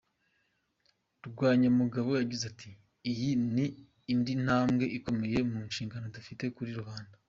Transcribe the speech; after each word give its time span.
Rwanyamugabo 1.27 2.09
yagize 2.21 2.43
ati 2.51 2.69
"Iyi 3.11 3.31
ni 3.53 3.65
indi 4.13 4.33
ntambwe 4.43 4.85
ikomeye 4.97 5.37
mu 5.49 5.59
nshingano 5.67 6.05
dufite 6.17 6.43
kuri 6.57 6.71
rubanda. 6.79 7.15